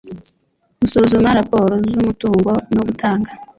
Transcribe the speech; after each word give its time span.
gusuzuma 0.79 1.37
raporo 1.39 1.73
z 1.87 1.91
umutungo 2.01 2.51
no 2.75 2.81
gutanga 2.87 3.29